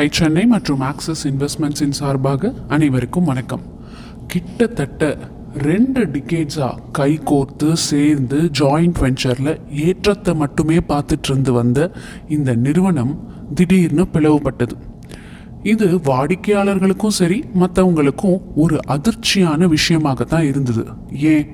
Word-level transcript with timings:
Tie 0.00 0.08
Chennai 0.12 0.46
மற்றும் 0.46 0.80
axis 0.80 1.22
இன்வெஸ்ட்மெண்ட்ஸின் 1.28 1.90
சார்பாக 1.90 2.52
அனைவருக்கும் 2.68 3.24
வணக்கம். 3.24 3.60
கிட்டத்தட்ட 4.26 5.18
ரெண்டு 5.56 6.00
டிகேட்ஸாக 6.04 6.82
கை 6.92 7.18
கோர்த்து 7.24 7.72
சேர்ந்து 7.72 8.38
ஜாயிண்ட் 8.58 9.00
வெஞ்சரில் 9.00 9.60
ஏற்றத்தை 9.70 10.34
மட்டுமே 10.34 10.78
பார்த்துட்டு 10.78 11.28
இருந்து 11.28 11.52
வந்த 11.52 11.90
இந்த 12.28 12.54
நிறுவனம் 12.54 13.12
திடீர்னு 13.54 14.06
பிளவுபட்டது. 14.12 14.76
இது 15.62 15.98
வாடிக்கையாளர்களுக்கும் 15.98 17.08
சரி 17.08 17.44
மற்றவங்களுக்கும் 17.60 18.40
ஒரு 18.54 18.80
அதிர்ச்சியான 18.88 19.66
விஷயமாக 19.66 20.24
தான் 20.24 20.44
இருந்தது. 20.44 20.86
ஏன்? 21.10 21.46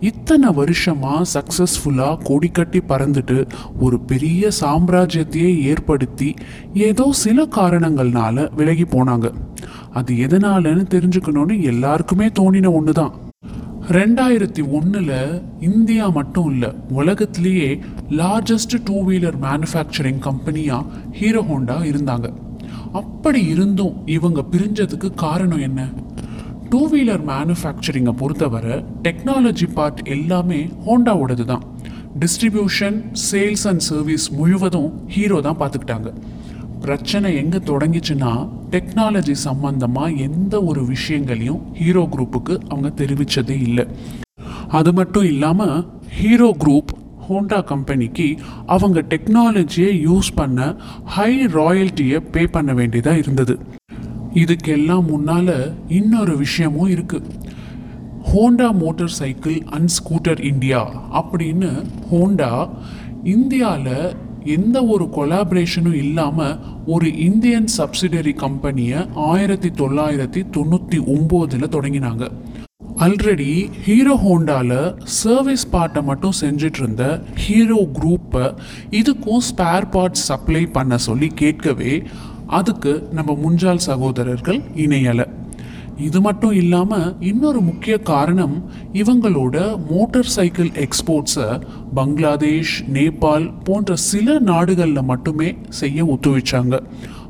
இத்தனை 0.00 0.48
வருஷமா 0.48 1.22
சக்சஸ்ஃபுல்லா 1.34 2.22
கொடி 2.22 2.48
கட்டி 2.48 2.78
பறந்துட்டு 2.78 3.48
ஒரு 3.80 4.00
பெரிய 4.00 4.48
சாம்ராஜ்யத்தையே 4.60 5.62
ஏற்படுத்தி 5.62 6.34
ஏதோ 6.74 7.12
சில 7.12 7.48
காரணங்கள்னால 7.56 8.54
விலகி 8.54 8.82
போனாங்க. 8.82 9.32
அது 9.90 10.14
எதனாலன்னு 10.14 10.86
தெரிஞ்சுக்கணும்னு 10.90 11.62
எல்லாருக்குமே 11.62 12.26
தோணின 12.26 12.72
ஒன்று 12.72 12.92
தான் 12.92 13.12
ரெண்டாயிரத்தி 13.90 14.70
ஒன்றில் 14.70 15.42
இந்தியா 15.60 16.08
மட்டும் 16.08 16.50
இல்லை 16.52 16.74
உலகத்திலேயே 16.88 17.80
லார்ஜஸ்ட் 18.10 18.76
டூ 18.84 19.04
வீலர் 19.04 19.36
மேனுஃபேக்சரிங் 19.42 20.18
கம்பெனியாக 20.18 20.84
ஹீரோ 21.12 21.40
ஹோண்டா 21.40 21.82
இருந்தாங்க. 21.82 22.32
அப்படி 23.00 23.40
இருந்தும் 23.54 23.94
இவங்க 24.16 24.40
பிரிஞ்சதுக்கு 24.52 25.08
காரணம் 25.14 25.62
என்ன? 25.68 25.80
டூ 26.70 26.80
வீலர் 26.92 27.22
மேனுஃபேக்சரிங்கை 27.30 28.12
பொறுத்தவரை 28.20 28.76
டெக்னாலஜி 29.06 29.66
பார்ட் 29.74 30.00
எல்லாமே 30.16 30.60
ஹோண்டாவோடது 30.86 31.44
தான். 31.44 31.64
டிஸ்ட்ரிபியூஷன் 32.22 32.96
சேல்ஸ் 33.30 33.66
அண்ட் 33.70 33.84
சர்வீஸ் 33.88 34.26
முழுவதும் 34.38 34.90
ஹீரோ 35.14 35.38
தான் 35.40 35.58
பார்த்துக்கிட்டாங்க. 35.60 36.10
பிரச்சனை 36.84 37.28
எங்கே 37.42 37.58
தொடங்கிச்சுன்னா 37.70 38.32
டெக்னாலஜி 38.74 39.34
சம்பந்தமாக 39.48 40.18
எந்த 40.28 40.54
ஒரு 40.70 40.82
விஷயங்களையும் 40.84 41.60
ஹீரோ 41.80 42.04
குரூப்புக்கு 42.14 42.56
அவங்க 42.68 42.90
தெரிவித்ததே 43.00 43.56
இல்லை. 43.68 43.86
அது 44.78 44.92
மட்டும் 44.92 45.24
இல்லாமல் 45.24 45.76
ஹீரோ 46.18 46.50
குரூப் 46.64 46.92
ஹோண்டா 47.28 47.64
கம்பெனிக்கு 47.64 48.26
அவங்க 48.66 49.00
டெக்னாலஜியை 49.00 49.92
யூஸ் 50.08 50.30
பண்ண 50.34 50.76
ஹை 51.04 51.32
ராயல்ட்டியை 51.58 52.18
பே 52.30 52.46
பண்ண 52.46 52.72
வேண்டியதாக 52.72 53.18
இருந்தது. 53.18 53.56
இதுக்கெல்லாம் 54.42 55.06
முன்னால் 55.06 55.56
இன்னொரு 55.88 56.36
விஷயமும் 56.36 56.90
இருக்குது 56.90 57.30
Honda 58.32 58.68
motor 58.72 59.14
cycle 59.20 59.58
and 59.70 59.92
scooter 59.96 60.40
India 60.44 60.82
அப்படின்னு 61.20 61.70
ஹோண்டா 62.10 62.52
இந்தியாவில் 63.22 64.14
எந்த 64.56 64.76
ஒரு 64.84 65.04
கொலாபரேஷனும் 65.16 65.98
இல்லாமல் 66.04 66.56
ஒரு 66.86 67.08
இந்தியன் 67.18 67.68
சப்சிடரி 67.78 68.32
கம்பெனியை 68.34 69.00
ஆயிரத்தி 69.14 69.70
தொள்ளாயிரத்தி 69.80 70.40
தொண்ணூற்றி 70.56 70.98
ஒம்போதில் 71.14 71.72
தொடங்கினாங்க. 71.74 72.24
ஆல்ரெடி 73.02 73.70
ஹீரோ 73.84 74.14
ஹோண்டாவில் 74.14 74.94
சர்வீஸ் 75.04 75.66
பார்ட்டை 75.72 76.02
மட்டும் 76.02 76.32
செஞ்சிட்டு 76.40 76.78
இருந்த 76.78 77.22
ஹீரோ 77.34 77.86
குரூப்பை 77.92 78.54
இதுக்கும் 78.90 79.44
ஸ்பேர் 79.48 79.86
பார்ட்ஸ் 79.90 80.24
சப்ளை 80.24 80.66
பண்ண 80.66 80.98
சொல்லி 80.98 81.26
கேட்கவே 81.26 82.02
அதுக்கு 82.46 83.08
நம்ம 83.12 83.36
முஞ்சால் 83.44 83.76
சகோதரர்கள் 83.76 84.60
இணையலை. 84.76 85.26
இது 85.98 86.20
மட்டும் 86.20 86.52
இல்லாமல் 86.52 87.14
இன்னொரு 87.20 87.60
முக்கிய 87.60 87.98
காரணம் 87.98 88.54
இவங்களோட 88.92 89.56
மோட்டார் 89.90 90.32
சைக்கிள் 90.36 90.70
எக்ஸ்போர்ட்ஸை 90.84 91.60
பங்களாதேஷ் 91.94 92.84
நேபாள் 92.92 93.52
போன்ற 93.64 93.96
சில 93.96 94.38
நாடுகளில் 94.38 95.02
மட்டுமே 95.02 95.54
செய்ய 95.68 96.04
ஒத்துழைச்சாங்க 96.04 96.82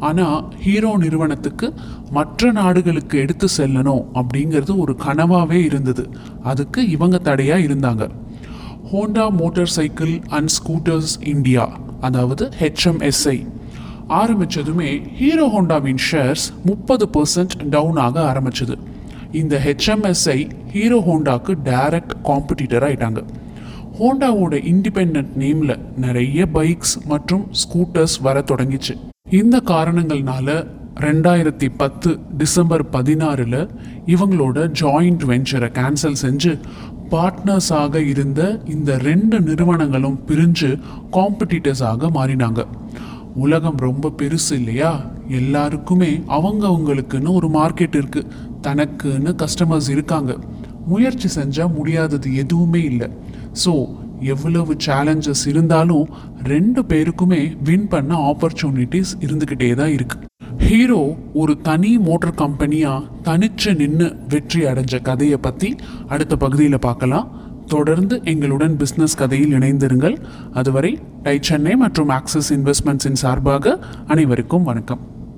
ஆனால் 0.00 0.38
ஹீரோ 0.64 0.90
நிறுவனத்துக்கு 0.96 1.66
மற்ற 2.10 2.50
நாடுகளுக்கு 2.52 3.18
எடுத்து 3.18 3.46
செல்லணும் 3.56 4.04
அப்படிங்கிறது 4.14 4.72
ஒரு 4.78 4.96
கனவாகவே 5.06 5.58
இருந்தது. 5.64 6.04
அதுக்கு 6.42 6.88
இவங்க 6.88 7.18
தடையாக 7.18 7.66
இருந்தாங்க. 7.66 8.06
Honda 8.92 9.24
motor 9.30 9.72
cycle 9.78 10.14
and 10.28 10.52
scooters 10.56 11.14
India 11.24 11.64
அதாவது 12.00 12.44
ஹெச்எம்எஸ்ஐ 12.60 13.36
ஆரம்பிச்சதுமே 14.20 14.90
ஹீரோ 15.16 15.46
ஹோண்டாவின் 15.56 16.00
ஷேர்ஸ் 16.10 16.46
முப்பது 16.64 17.08
பர்சன்ட் 17.12 17.68
டவுன் 17.68 17.96
ஆக 17.96 18.16
ஆரம்பிச்சது. 18.32 18.76
இந்த 19.32 19.60
ஹெச்எம்எஸ்ஐ 19.66 20.38
ஹீரோ 20.72 20.98
ஹோண்டாக்கு 21.08 21.54
டைரக்ட் 21.64 22.16
காம்படிட்டர் 22.24 22.86
ஆயிட்டாங்க. 22.88 23.22
ஹோண்டாவோட 24.00 24.54
இண்டிபெண்ட் 24.72 25.18
நேமில் 25.38 25.78
நிறைய 25.96 26.46
பைக்ஸ் 26.54 26.94
மற்றும் 27.06 27.44
ஸ்கூட்டர்ஸ் 27.62 28.16
வர 28.22 28.40
தொடங்கிச்சு. 28.40 28.94
இந்த 29.38 29.62
காரணங்கள்னால 29.66 30.66
ரெண்டாயிரத்தி 31.00 31.68
பத்து 31.76 32.18
டிசம்பர் 32.36 32.84
பதினாறில் 32.92 33.68
இவங்களோட 34.06 34.58
ஜாயிண்ட் 34.80 35.24
வெஞ்சரை 35.30 35.68
கேன்சல் 35.76 36.16
செஞ்சு 36.22 36.58
பார்ட்னர்ஸாக 37.10 37.94
இருந்த 37.94 38.60
இந்த 38.66 38.98
ரெண்டு 38.98 39.40
நிறுவனங்களும் 39.40 40.18
பிரிஞ்சு 40.26 40.70
காம்படிட்டர்ஸாக 41.12 42.10
மாறினாங்க. 42.14 42.66
உலகம் 43.34 43.76
ரொம்ப 43.76 44.12
பெருசு 44.16 44.50
இல்லையா? 44.50 45.04
எல்லாருக்குமே 45.28 46.22
அவங்க 46.26 46.66
அவங்களுக்குன்னு 46.68 47.34
ஒரு 47.34 47.48
மார்க்கெட் 47.48 47.98
இருக்குது 48.00 48.30
தனக்குன்னு 48.62 49.44
கஸ்டமர்ஸ் 49.44 49.90
இருக்காங்க. 49.90 50.36
முயற்சி 50.86 51.40
செஞ்சால் 51.40 51.74
முடியாதது 51.74 52.36
எதுவுமே 52.36 52.82
இல்லை. 52.82 53.10
ஸோ 53.64 53.74
எவ்வளவு 54.20 54.76
சேலஞ்சஸ் 54.86 55.46
இருந்தாலும் 55.46 56.08
ரெண்டு 56.42 56.82
பேருக்குமே 56.82 57.56
வின் 57.64 57.88
பண்ண 57.88 58.32
ஆப்பர்ச்சுனிட்டிஸ் 58.32 59.12
இருந்துக்கிட்டே 59.20 59.74
தான் 59.74 59.92
இருக்கு. 59.92 60.18
ஹீரோ 60.58 61.16
ஒரு 61.32 61.58
தனி 61.60 61.98
மோட்டர் 61.98 62.34
கம்பெனியாக 62.34 63.04
தனிச்சு 63.22 63.76
நின்று 63.76 64.16
வெற்றி 64.28 64.62
அடைஞ்ச 64.62 65.02
கதையை 65.02 65.36
பற்றி 65.36 65.76
அடுத்த 66.08 66.36
பகுதியில் 66.36 66.78
பார்க்கலாம். 66.78 67.38
தொடர்ந்து 67.66 68.20
எங்களுடன் 68.24 68.76
பிஸ்னஸ் 68.76 69.16
கதையில் 69.16 69.52
இணைந்திருங்கள். 69.52 70.16
அதுவரை 70.52 70.98
டை 71.22 71.38
சென்னை 71.40 71.76
மற்றும் 71.76 72.08
ஆக்சிஸ் 72.08 72.54
இன்வெஸ்ட்மெண்ட்ஸின் 72.54 73.22
சார்பாக 73.24 73.78
அனைவருக்கும் 74.06 74.62
வணக்கம். 74.62 75.09